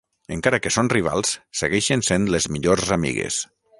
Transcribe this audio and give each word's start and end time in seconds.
Encara 0.35 0.59
que 0.61 0.71
són 0.75 0.89
rivals, 0.93 1.33
segueixen 1.61 2.03
sent 2.09 2.25
les 2.37 2.49
millors 2.57 2.91
amigues. 2.97 3.39